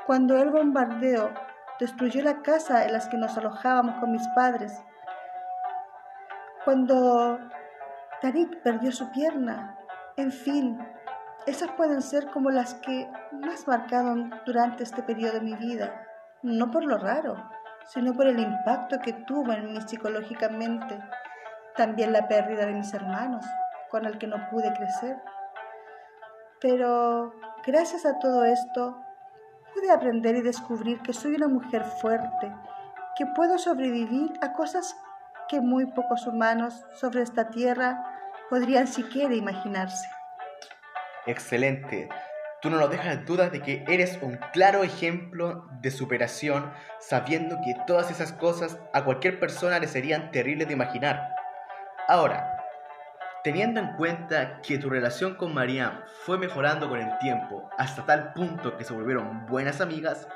Cuando 0.07 0.37
el 0.41 0.51
bombardeo 0.51 1.33
destruyó 1.79 2.23
la 2.23 2.43
casa 2.43 2.85
en 2.85 2.93
la 2.93 3.09
que 3.09 3.17
nos 3.17 3.37
alojábamos 3.37 3.97
con 3.97 4.13
mis 4.13 4.27
padres. 4.29 4.85
Cuando 6.65 7.39
Tarik 8.21 8.63
perdió 8.63 8.93
su 8.93 9.11
pierna. 9.11 9.79
En 10.17 10.31
fin, 10.31 10.79
esas 11.47 11.71
pueden 11.71 12.03
ser 12.03 12.27
como 12.27 12.51
las 12.51 12.75
que 12.75 13.11
más 13.33 13.67
marcaron 13.67 14.31
durante 14.45 14.83
este 14.83 15.03
periodo 15.03 15.35
de 15.35 15.41
mi 15.41 15.55
vida, 15.55 16.05
no 16.43 16.71
por 16.71 16.85
lo 16.85 16.99
raro, 16.99 17.51
sino 17.87 18.13
por 18.13 18.27
el 18.27 18.39
impacto 18.39 18.99
que 19.01 19.15
tuvo 19.15 19.53
en 19.53 19.73
mí 19.73 19.81
psicológicamente. 19.81 20.99
También 21.77 22.13
la 22.13 22.29
pérdida 22.29 22.67
de 22.67 22.75
mis 22.75 22.93
hermanos, 22.93 23.47
con 23.91 24.05
el 24.05 24.19
que 24.19 24.27
no 24.27 24.51
pude 24.51 24.71
crecer. 24.75 25.17
Pero 26.61 27.33
gracias 27.65 28.05
a 28.05 28.19
todo 28.19 28.45
esto, 28.45 28.97
pude 29.75 29.91
aprender 29.91 30.37
y 30.37 30.43
descubrir 30.43 31.01
que 31.01 31.13
soy 31.13 31.35
una 31.35 31.49
mujer 31.49 31.85
fuerte, 31.85 32.53
que 33.17 33.27
puedo 33.35 33.59
sobrevivir 33.59 34.33
a 34.43 34.53
cosas 34.53 34.97
que 35.49 35.61
muy 35.61 35.87
pocos 35.87 36.27
humanos 36.27 36.85
sobre 36.95 37.23
esta 37.23 37.51
tierra 37.51 38.05
podrían 38.49 38.87
siquiera 38.87 39.35
imaginarse. 39.35 40.09
Excelente. 41.27 42.09
Tú 42.61 42.69
no 42.69 42.79
nos 42.79 42.91
dejas 42.91 43.25
dudas 43.25 43.51
de 43.53 43.63
que 43.63 43.85
eres 43.89 44.19
un 44.21 44.39
claro 44.53 44.85
ejemplo 44.85 45.67
de 45.81 45.91
superación, 45.91 46.71
sabiendo 46.99 47.57
que 47.65 47.75
todas 47.87 48.11
esas 48.11 48.33
cosas 48.33 48.79
a 48.93 49.03
cualquier 49.05 49.41
persona 49.41 49.79
le 49.79 49.89
serían 49.89 50.31
terribles 50.31 50.69
de 50.69 50.75
imaginar. 50.75 51.35
Ahora, 52.07 52.60
Teniendo 53.43 53.81
en 53.81 53.97
cuenta 53.97 54.61
que 54.61 54.77
tu 54.77 54.91
relación 54.91 55.35
con 55.35 55.55
Mariam 55.55 56.03
fue 56.27 56.37
mejorando 56.37 56.91
con 56.91 57.01
el 57.01 57.17
tiempo 57.19 57.71
hasta 57.79 58.05
tal 58.05 58.35
punto 58.35 58.77
que 58.77 58.85
se 58.85 58.93
volvieron 58.93 59.47
buenas 59.47 59.81
amigas, 59.81 60.29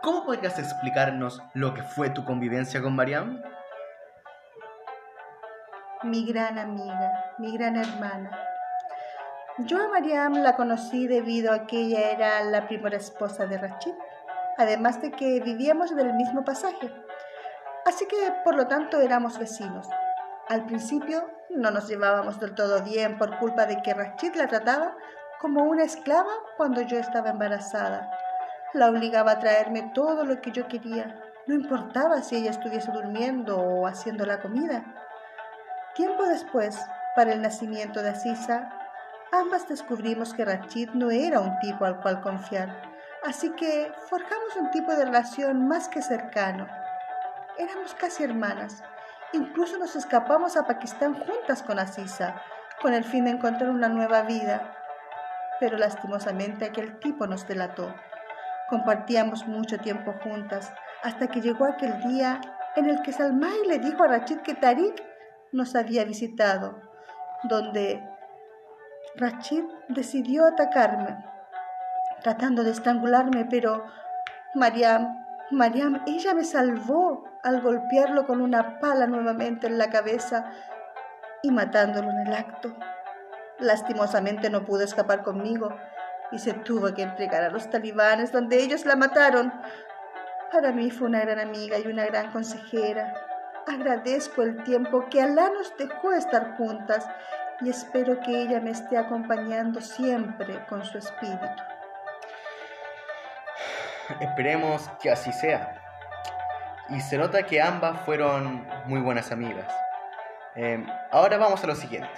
¿cómo 0.00 0.24
podrías 0.24 0.56
explicarnos 0.60 1.42
lo 1.54 1.74
que 1.74 1.82
fue 1.82 2.08
tu 2.10 2.24
convivencia 2.24 2.80
con 2.80 2.94
Mariam? 2.94 3.42
Mi 6.04 6.24
gran 6.24 6.56
amiga, 6.56 7.34
mi 7.38 7.52
gran 7.56 7.74
hermana. 7.74 8.30
Yo 9.58 9.82
a 9.82 9.88
Mariam 9.88 10.34
la 10.34 10.54
conocí 10.54 11.08
debido 11.08 11.52
a 11.52 11.66
que 11.66 11.80
ella 11.80 12.12
era 12.12 12.44
la 12.44 12.68
primera 12.68 12.96
esposa 12.96 13.46
de 13.46 13.58
Rachid, 13.58 13.94
además 14.56 15.02
de 15.02 15.10
que 15.10 15.40
vivíamos 15.40 15.90
en 15.90 15.98
el 15.98 16.14
mismo 16.14 16.44
pasaje. 16.44 16.92
Así 17.84 18.06
que, 18.06 18.16
por 18.44 18.54
lo 18.54 18.68
tanto, 18.68 19.00
éramos 19.00 19.36
vecinos. 19.36 19.88
Al 20.50 20.66
principio 20.66 21.30
no 21.50 21.70
nos 21.70 21.86
llevábamos 21.86 22.40
del 22.40 22.56
todo 22.56 22.82
bien 22.82 23.18
por 23.18 23.38
culpa 23.38 23.66
de 23.66 23.80
que 23.82 23.94
Rachid 23.94 24.34
la 24.34 24.48
trataba 24.48 24.96
como 25.38 25.62
una 25.62 25.84
esclava 25.84 26.32
cuando 26.56 26.82
yo 26.82 26.98
estaba 26.98 27.30
embarazada. 27.30 28.10
La 28.72 28.88
obligaba 28.88 29.30
a 29.30 29.38
traerme 29.38 29.92
todo 29.94 30.24
lo 30.24 30.40
que 30.40 30.50
yo 30.50 30.66
quería. 30.66 31.22
No 31.46 31.54
importaba 31.54 32.20
si 32.22 32.34
ella 32.34 32.50
estuviese 32.50 32.90
durmiendo 32.90 33.60
o 33.60 33.86
haciendo 33.86 34.26
la 34.26 34.40
comida. 34.40 34.84
Tiempo 35.94 36.24
después, 36.24 36.76
para 37.14 37.32
el 37.32 37.42
nacimiento 37.42 38.02
de 38.02 38.08
Asisa, 38.08 38.72
ambas 39.30 39.68
descubrimos 39.68 40.34
que 40.34 40.44
Rachid 40.44 40.90
no 40.94 41.12
era 41.12 41.38
un 41.38 41.60
tipo 41.60 41.84
al 41.84 42.00
cual 42.00 42.22
confiar. 42.22 42.74
Así 43.22 43.50
que 43.50 43.92
forjamos 44.08 44.56
un 44.56 44.72
tipo 44.72 44.90
de 44.96 45.04
relación 45.04 45.68
más 45.68 45.88
que 45.88 46.02
cercano. 46.02 46.66
Éramos 47.56 47.94
casi 47.94 48.24
hermanas 48.24 48.82
Incluso 49.32 49.78
nos 49.78 49.94
escapamos 49.94 50.56
a 50.56 50.66
Pakistán 50.66 51.14
juntas 51.14 51.62
con 51.62 51.78
Asisa, 51.78 52.42
con 52.82 52.94
el 52.94 53.04
fin 53.04 53.24
de 53.24 53.30
encontrar 53.30 53.70
una 53.70 53.88
nueva 53.88 54.22
vida. 54.22 54.74
Pero 55.60 55.78
lastimosamente 55.78 56.64
aquel 56.64 56.98
tipo 56.98 57.26
nos 57.26 57.46
delató. 57.46 57.94
Compartíamos 58.68 59.46
mucho 59.46 59.78
tiempo 59.78 60.14
juntas, 60.24 60.72
hasta 61.02 61.28
que 61.28 61.40
llegó 61.40 61.64
aquel 61.64 62.00
día 62.00 62.40
en 62.76 62.88
el 62.88 63.02
que 63.02 63.12
Salmai 63.12 63.66
le 63.66 63.78
dijo 63.78 64.02
a 64.02 64.08
Rachid 64.08 64.38
que 64.38 64.54
Tarik 64.54 65.02
nos 65.52 65.74
había 65.76 66.04
visitado, 66.04 66.80
donde 67.44 68.02
Rachid 69.16 69.64
decidió 69.88 70.44
atacarme, 70.46 71.24
tratando 72.22 72.64
de 72.64 72.70
estrangularme, 72.70 73.46
pero 73.50 73.84
Mariam, 74.54 75.24
Mariam, 75.50 76.02
ella 76.06 76.32
me 76.32 76.44
salvó 76.44 77.24
al 77.42 77.60
golpearlo 77.60 78.24
con 78.26 78.40
una 78.40 78.78
pala 78.78 79.08
nuevamente 79.08 79.66
en 79.66 79.78
la 79.78 79.90
cabeza 79.90 80.52
y 81.42 81.50
matándolo 81.50 82.10
en 82.10 82.26
el 82.28 82.34
acto. 82.34 82.76
Lastimosamente 83.58 84.48
no 84.48 84.64
pudo 84.64 84.84
escapar 84.84 85.22
conmigo 85.22 85.76
y 86.30 86.38
se 86.38 86.52
tuvo 86.52 86.94
que 86.94 87.02
entregar 87.02 87.42
a 87.42 87.50
los 87.50 87.68
talibanes 87.68 88.30
donde 88.30 88.62
ellos 88.62 88.86
la 88.86 88.94
mataron. 88.94 89.52
Para 90.52 90.70
mí 90.70 90.90
fue 90.92 91.08
una 91.08 91.20
gran 91.20 91.40
amiga 91.40 91.78
y 91.78 91.88
una 91.88 92.06
gran 92.06 92.30
consejera. 92.30 93.12
Agradezco 93.66 94.42
el 94.42 94.62
tiempo 94.62 95.08
que 95.10 95.20
Alá 95.20 95.50
nos 95.50 95.76
dejó 95.76 96.12
estar 96.12 96.56
juntas 96.56 97.08
y 97.60 97.70
espero 97.70 98.20
que 98.20 98.42
ella 98.42 98.60
me 98.60 98.70
esté 98.70 98.96
acompañando 98.96 99.80
siempre 99.80 100.64
con 100.68 100.84
su 100.84 100.98
espíritu. 100.98 101.62
Esperemos 104.18 104.88
que 105.00 105.10
así 105.10 105.32
sea. 105.32 105.80
Y 106.88 107.00
se 107.00 107.18
nota 107.18 107.44
que 107.44 107.62
ambas 107.62 108.00
fueron 108.00 108.66
muy 108.86 109.00
buenas 109.00 109.30
amigas. 109.30 109.72
Eh, 110.56 110.84
ahora 111.12 111.38
vamos 111.38 111.62
a 111.62 111.66
lo 111.68 111.74
siguiente. 111.76 112.08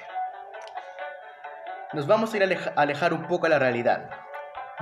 Nos 1.93 2.07
vamos 2.07 2.33
a 2.33 2.37
ir 2.39 2.43
a 2.43 2.81
alejar 2.81 3.13
un 3.13 3.27
poco 3.27 3.47
a 3.47 3.51
la 3.51 3.59
realidad. 3.59 4.09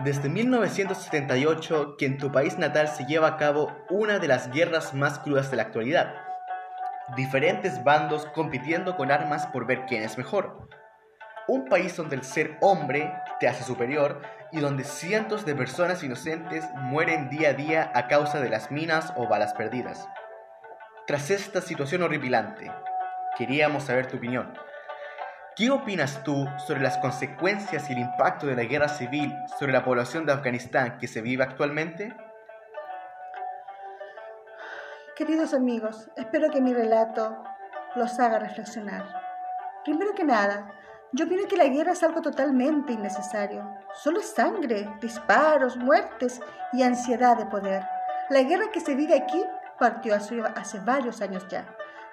Desde 0.05 0.29
1978 0.29 1.97
que 1.99 2.07
en 2.07 2.19
tu 2.19 2.31
país 2.31 2.57
natal 2.57 2.87
se 2.87 3.05
lleva 3.05 3.27
a 3.27 3.37
cabo 3.37 3.77
una 3.91 4.21
de 4.21 4.29
las 4.29 4.51
guerras 4.51 4.95
más 4.95 5.19
crudas 5.19 5.51
de 5.51 5.57
la 5.57 5.65
actualidad. 5.65 6.15
Diferentes 7.17 7.83
bandos 7.83 8.27
compitiendo 8.27 8.97
con 8.97 9.11
armas 9.11 9.49
por 9.49 9.67
ver 9.67 9.87
quién 9.87 10.05
es 10.05 10.17
mejor. 10.17 10.69
Un 11.49 11.65
país 11.65 11.97
donde 11.97 12.15
el 12.15 12.23
ser 12.23 12.57
hombre 12.61 13.13
te 13.41 13.49
hace 13.49 13.65
superior 13.65 14.23
y 14.53 14.61
donde 14.61 14.85
cientos 14.85 15.45
de 15.45 15.55
personas 15.55 16.03
inocentes 16.03 16.65
mueren 16.75 17.31
día 17.31 17.51
a 17.51 17.53
día 17.55 17.93
a 17.95 18.09
causa 18.09 18.41
de 18.41 18.51
las 18.51 18.71
minas 18.71 19.13
o 19.17 19.29
balas 19.29 19.55
perdidas. 19.55 20.09
Tras 21.07 21.31
esta 21.31 21.61
situación 21.61 22.03
horripilante, 22.03 22.71
queríamos 23.37 23.85
saber 23.85 24.07
tu 24.07 24.17
opinión. 24.17 24.53
¿Qué 25.57 25.71
opinas 25.71 26.23
tú 26.23 26.47
sobre 26.67 26.81
las 26.81 26.99
consecuencias 26.99 27.91
y 27.91 27.93
el 27.93 27.99
impacto 27.99 28.47
de 28.47 28.57
la 28.57 28.65
guerra 28.65 28.89
civil 28.89 29.35
sobre 29.59 29.73
la 29.73 29.85
población 29.85 30.25
de 30.25 30.33
Afganistán 30.33 30.99
que 30.99 31.09
se 31.09 31.21
vive 31.21 31.45
actualmente? 31.45 32.15
Queridos 35.17 35.53
amigos, 35.53 36.11
espero 36.17 36.51
que 36.51 36.63
mi 36.63 36.73
relato 36.73 37.43
los 37.95 38.19
haga 38.19 38.39
reflexionar. 38.39 39.05
Primero 39.85 40.15
que 40.15 40.25
nada, 40.25 40.73
yo 41.13 41.27
opino 41.27 41.47
que 41.49 41.57
la 41.57 41.69
guerra 41.69 41.93
es 41.93 42.03
algo 42.03 42.23
totalmente 42.23 42.93
innecesario. 42.93 43.69
Solo 43.95 44.21
es 44.21 44.31
sangre, 44.31 44.89
disparos, 45.01 45.77
muertes 45.77 46.41
y 46.73 46.83
ansiedad 46.83 47.37
de 47.37 47.47
poder. 47.47 47.83
La 48.29 48.43
guerra 48.43 48.71
que 48.73 48.81
se 48.81 48.95
vive 48.95 49.15
aquí 49.15 49.43
partió 49.79 50.15
hace 50.15 50.79
varios 50.81 51.21
años 51.21 51.47
ya 51.49 51.67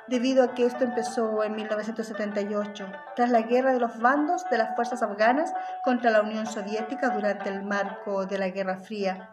debido 0.08 0.44
a 0.44 0.54
que 0.54 0.66
esto 0.66 0.84
empezó 0.84 1.44
en 1.44 1.56
1978, 1.56 2.92
tras 3.16 3.30
la 3.30 3.42
guerra 3.42 3.74
de 3.74 3.80
los 3.80 4.00
bandos 4.00 4.44
de 4.50 4.58
las 4.58 4.76
fuerzas 4.76 5.04
afganas 5.04 5.54
contra 5.84 6.12
la 6.12 6.22
Unión 6.22 6.48
Soviética 6.48 7.10
durante 7.10 7.50
el 7.50 7.64
marco 7.64 8.26
de 8.26 8.38
la 8.38 8.50
Guerra 8.50 8.78
Fría 8.78 9.30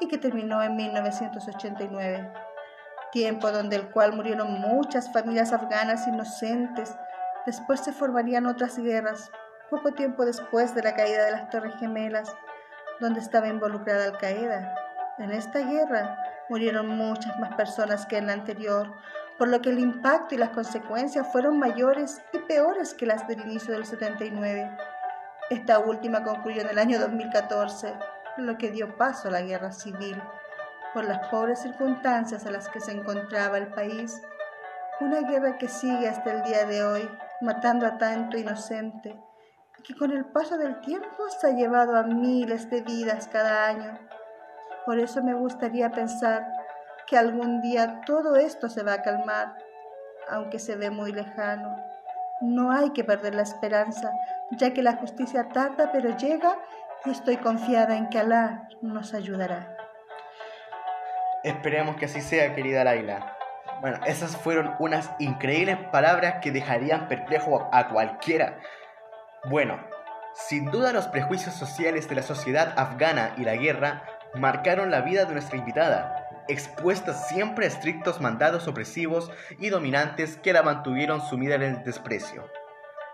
y 0.00 0.08
que 0.08 0.18
terminó 0.18 0.62
en 0.62 0.76
1989, 0.76 2.32
tiempo 3.12 3.50
donde 3.50 3.76
el 3.76 3.90
cual 3.90 4.14
murieron 4.14 4.60
muchas 4.60 5.12
familias 5.12 5.52
afganas 5.52 6.06
inocentes. 6.06 6.96
Después 7.46 7.80
se 7.80 7.92
formarían 7.92 8.46
otras 8.46 8.76
guerras, 8.76 9.30
poco 9.70 9.92
tiempo 9.92 10.24
después 10.24 10.74
de 10.74 10.82
la 10.82 10.94
caída 10.94 11.24
de 11.24 11.30
las 11.30 11.48
Torres 11.48 11.74
Gemelas, 11.78 12.34
donde 13.00 13.20
estaba 13.20 13.46
involucrada 13.46 14.04
Al 14.04 14.18
Qaeda. 14.18 14.74
En 15.18 15.30
esta 15.30 15.60
guerra 15.60 16.18
murieron 16.48 16.88
muchas 16.88 17.38
más 17.38 17.54
personas 17.54 18.04
que 18.06 18.18
en 18.18 18.26
la 18.26 18.32
anterior, 18.32 18.92
por 19.38 19.48
lo 19.48 19.60
que 19.60 19.70
el 19.70 19.78
impacto 19.78 20.34
y 20.34 20.38
las 20.38 20.50
consecuencias 20.50 21.26
fueron 21.30 21.58
mayores 21.58 22.20
y 22.32 22.38
peores 22.38 22.94
que 22.94 23.06
las 23.06 23.28
del 23.28 23.40
inicio 23.40 23.74
del 23.74 23.86
79. 23.86 24.76
Esta 25.50 25.78
última 25.78 26.24
concluyó 26.24 26.62
en 26.62 26.70
el 26.70 26.78
año 26.78 26.98
2014, 26.98 27.94
lo 28.38 28.58
que 28.58 28.70
dio 28.70 28.96
paso 28.96 29.28
a 29.28 29.30
la 29.30 29.42
guerra 29.42 29.70
civil, 29.70 30.20
por 30.92 31.04
las 31.04 31.28
pobres 31.28 31.60
circunstancias 31.60 32.44
a 32.44 32.50
las 32.50 32.68
que 32.68 32.80
se 32.80 32.92
encontraba 32.92 33.58
el 33.58 33.68
país. 33.68 34.20
Una 35.00 35.20
guerra 35.20 35.58
que 35.58 35.68
sigue 35.68 36.08
hasta 36.08 36.32
el 36.32 36.42
día 36.42 36.64
de 36.64 36.82
hoy, 36.84 37.08
matando 37.40 37.86
a 37.86 37.98
tanto 37.98 38.36
inocente, 38.36 39.18
que 39.84 39.94
con 39.94 40.10
el 40.10 40.24
paso 40.24 40.58
del 40.58 40.80
tiempo 40.80 41.28
se 41.28 41.46
ha 41.46 41.50
llevado 41.50 41.96
a 41.96 42.02
miles 42.02 42.68
de 42.70 42.82
vidas 42.82 43.28
cada 43.28 43.66
año. 43.66 43.98
Por 44.84 44.98
eso 44.98 45.22
me 45.22 45.34
gustaría 45.34 45.90
pensar 45.90 46.46
que 47.06 47.16
algún 47.16 47.60
día 47.60 48.00
todo 48.04 48.36
esto 48.36 48.68
se 48.68 48.82
va 48.82 48.94
a 48.94 49.02
calmar, 49.02 49.56
aunque 50.28 50.58
se 50.58 50.76
ve 50.76 50.90
muy 50.90 51.12
lejano. 51.12 51.76
No 52.40 52.72
hay 52.72 52.90
que 52.90 53.04
perder 53.04 53.34
la 53.34 53.42
esperanza, 53.42 54.12
ya 54.52 54.74
que 54.74 54.82
la 54.82 54.96
justicia 54.96 55.48
tarda 55.48 55.92
pero 55.92 56.16
llega 56.16 56.58
y 57.04 57.10
estoy 57.10 57.36
confiada 57.36 57.96
en 57.96 58.08
que 58.08 58.18
Alá 58.18 58.68
nos 58.82 59.14
ayudará. 59.14 59.76
Esperemos 61.44 61.96
que 61.96 62.06
así 62.06 62.20
sea, 62.20 62.54
querida 62.56 62.82
Laila. 62.82 63.35
Bueno, 63.80 64.00
esas 64.06 64.36
fueron 64.36 64.74
unas 64.78 65.10
increíbles 65.18 65.76
palabras 65.92 66.36
que 66.42 66.50
dejarían 66.50 67.08
perplejo 67.08 67.68
a 67.72 67.88
cualquiera. 67.88 68.58
Bueno, 69.50 69.78
sin 70.34 70.70
duda 70.70 70.92
los 70.92 71.08
prejuicios 71.08 71.54
sociales 71.54 72.08
de 72.08 72.14
la 72.14 72.22
sociedad 72.22 72.74
afgana 72.76 73.34
y 73.36 73.44
la 73.44 73.56
guerra 73.56 74.02
marcaron 74.34 74.90
la 74.90 75.02
vida 75.02 75.24
de 75.24 75.32
nuestra 75.32 75.58
invitada, 75.58 76.26
expuesta 76.48 77.12
siempre 77.12 77.66
a 77.66 77.68
estrictos 77.68 78.20
mandados 78.20 78.66
opresivos 78.68 79.30
y 79.58 79.68
dominantes 79.68 80.36
que 80.36 80.52
la 80.52 80.62
mantuvieron 80.62 81.20
sumida 81.20 81.56
en 81.56 81.62
el 81.62 81.84
desprecio. 81.84 82.50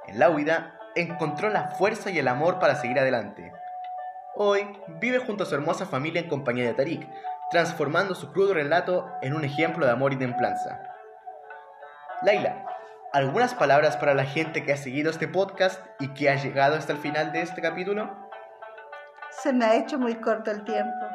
En 0.06 0.18
la 0.18 0.30
huida, 0.30 0.78
encontró 0.94 1.48
la 1.48 1.70
fuerza 1.70 2.10
y 2.10 2.18
el 2.18 2.28
amor 2.28 2.58
para 2.58 2.76
seguir 2.76 2.98
adelante. 2.98 3.52
Hoy 4.34 4.66
vive 5.00 5.18
junto 5.18 5.44
a 5.44 5.46
su 5.46 5.54
hermosa 5.54 5.86
familia 5.86 6.22
en 6.22 6.28
compañía 6.28 6.64
de 6.64 6.74
Tarik, 6.74 7.08
transformando 7.52 8.14
su 8.14 8.32
crudo 8.32 8.54
relato 8.54 9.12
en 9.20 9.34
un 9.34 9.44
ejemplo 9.44 9.84
de 9.86 9.92
amor 9.92 10.14
y 10.14 10.16
templanza. 10.16 10.82
Laila, 12.22 12.64
¿algunas 13.12 13.54
palabras 13.54 13.96
para 13.98 14.14
la 14.14 14.24
gente 14.24 14.64
que 14.64 14.72
ha 14.72 14.76
seguido 14.76 15.10
este 15.10 15.28
podcast 15.28 15.84
y 16.00 16.14
que 16.14 16.30
ha 16.30 16.34
llegado 16.34 16.76
hasta 16.76 16.94
el 16.94 16.98
final 16.98 17.30
de 17.30 17.42
este 17.42 17.60
capítulo? 17.60 18.10
Se 19.30 19.52
me 19.52 19.66
ha 19.66 19.74
hecho 19.76 19.98
muy 19.98 20.14
corto 20.14 20.50
el 20.50 20.64
tiempo 20.64 21.06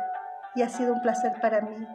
y 0.54 0.62
ha 0.62 0.70
sido 0.70 0.94
un 0.94 1.02
placer 1.02 1.34
para 1.42 1.62
mí. 1.62 1.88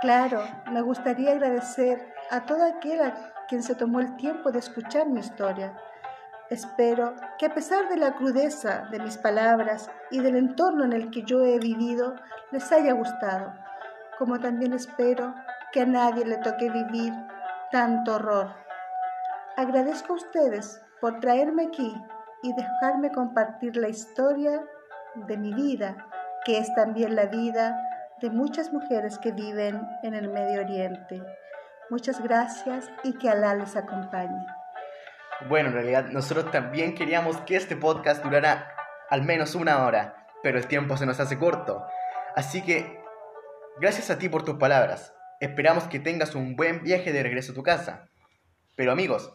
Claro, 0.00 0.42
me 0.70 0.82
gustaría 0.82 1.30
agradecer 1.30 2.12
a 2.30 2.44
todo 2.44 2.64
aquel 2.66 3.00
a 3.02 3.14
quien 3.48 3.62
se 3.62 3.76
tomó 3.76 4.00
el 4.00 4.16
tiempo 4.16 4.50
de 4.50 4.58
escuchar 4.58 5.06
mi 5.06 5.20
historia. 5.20 5.74
Espero 6.50 7.14
que 7.38 7.46
a 7.46 7.54
pesar 7.54 7.88
de 7.88 7.96
la 7.96 8.14
crudeza 8.14 8.88
de 8.90 8.98
mis 8.98 9.16
palabras 9.16 9.90
y 10.10 10.20
del 10.20 10.36
entorno 10.36 10.84
en 10.84 10.92
el 10.92 11.10
que 11.10 11.22
yo 11.22 11.44
he 11.44 11.58
vivido, 11.58 12.16
les 12.50 12.70
haya 12.72 12.92
gustado, 12.92 13.52
como 14.18 14.38
también 14.40 14.72
espero 14.72 15.34
que 15.72 15.82
a 15.82 15.86
nadie 15.86 16.24
le 16.24 16.38
toque 16.38 16.70
vivir 16.70 17.12
tanto 17.70 18.16
horror. 18.16 18.54
Agradezco 19.56 20.12
a 20.12 20.16
ustedes 20.16 20.82
por 21.00 21.20
traerme 21.20 21.66
aquí 21.66 21.94
y 22.42 22.52
dejarme 22.54 23.10
compartir 23.10 23.76
la 23.76 23.88
historia 23.88 24.64
de 25.14 25.36
mi 25.36 25.52
vida, 25.52 26.06
que 26.44 26.58
es 26.58 26.74
también 26.74 27.16
la 27.16 27.26
vida 27.26 27.76
de 28.20 28.30
muchas 28.30 28.72
mujeres 28.72 29.18
que 29.18 29.32
viven 29.32 29.80
en 30.02 30.14
el 30.14 30.28
Medio 30.28 30.60
Oriente. 30.60 31.22
Muchas 31.90 32.22
gracias 32.22 32.90
y 33.02 33.14
que 33.14 33.28
Alá 33.28 33.54
les 33.54 33.76
acompañe. 33.76 34.46
Bueno, 35.48 35.68
en 35.68 35.74
realidad 35.74 36.06
nosotros 36.06 36.50
también 36.50 36.94
queríamos 36.94 37.36
que 37.42 37.56
este 37.56 37.76
podcast 37.76 38.24
durara 38.24 38.74
al 39.10 39.22
menos 39.22 39.54
una 39.54 39.84
hora, 39.84 40.26
pero 40.42 40.58
el 40.58 40.66
tiempo 40.66 40.96
se 40.96 41.06
nos 41.06 41.20
hace 41.20 41.38
corto. 41.38 41.86
Así 42.34 42.62
que, 42.62 43.05
gracias 43.80 44.10
a 44.10 44.18
ti 44.18 44.28
por 44.28 44.44
tus 44.44 44.56
palabras. 44.56 45.12
Esperamos 45.40 45.84
que 45.84 45.98
tengas 45.98 46.34
un 46.34 46.56
buen 46.56 46.82
viaje 46.82 47.12
de 47.12 47.22
regreso 47.22 47.52
a 47.52 47.54
tu 47.54 47.62
casa. 47.62 48.08
Pero 48.74 48.92
amigos, 48.92 49.32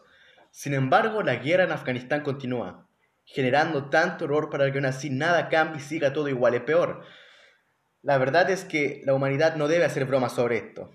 sin 0.50 0.74
embargo, 0.74 1.22
la 1.22 1.36
guerra 1.36 1.64
en 1.64 1.72
Afganistán 1.72 2.22
continúa, 2.22 2.88
generando 3.24 3.88
tanto 3.88 4.24
horror 4.24 4.50
para 4.50 4.70
que 4.70 4.78
aún 4.78 4.86
así 4.86 5.10
nada 5.10 5.48
cambie 5.48 5.80
y 5.80 5.84
siga 5.84 6.12
todo 6.12 6.28
igual 6.28 6.54
y 6.54 6.60
peor. 6.60 7.04
La 8.02 8.18
verdad 8.18 8.50
es 8.50 8.64
que 8.64 9.02
la 9.04 9.14
humanidad 9.14 9.56
no 9.56 9.68
debe 9.68 9.84
hacer 9.84 10.04
bromas 10.04 10.32
sobre 10.32 10.58
esto, 10.58 10.92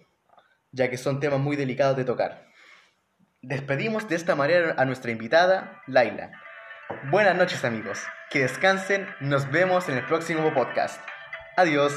ya 0.71 0.89
que 0.89 0.97
son 0.97 1.19
temas 1.19 1.39
muy 1.39 1.55
delicados 1.55 1.95
de 1.97 2.05
tocar. 2.05 2.47
Despedimos 3.41 4.09
de 4.09 4.15
esta 4.15 4.35
manera 4.35 4.75
a 4.77 4.85
nuestra 4.85 5.11
invitada, 5.11 5.81
Laila. 5.87 6.31
Buenas 7.09 7.35
noches 7.35 7.63
amigos, 7.63 7.99
que 8.29 8.39
descansen, 8.39 9.07
nos 9.21 9.49
vemos 9.51 9.87
en 9.89 9.97
el 9.97 10.05
próximo 10.05 10.53
podcast. 10.53 11.01
Adiós. 11.55 11.93